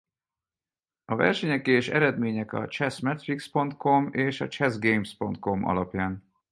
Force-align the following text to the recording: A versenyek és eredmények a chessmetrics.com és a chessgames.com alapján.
A 1.05 1.15
versenyek 1.15 1.67
és 1.67 1.87
eredmények 1.87 2.53
a 2.53 2.67
chessmetrics.com 2.67 4.09
és 4.11 4.41
a 4.41 4.47
chessgames.com 4.47 5.65
alapján. 5.67 6.23